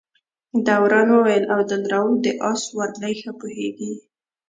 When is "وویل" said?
1.11-1.45